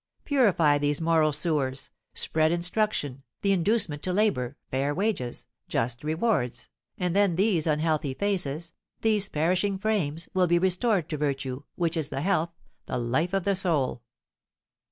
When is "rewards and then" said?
6.03-7.35